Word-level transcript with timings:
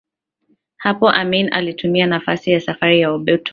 Hapo 0.77 1.09
Amin 1.09 1.53
alitumia 1.53 2.07
nafasi 2.07 2.51
ya 2.51 2.59
safari 2.59 2.99
ya 3.01 3.11
Obote 3.11 3.49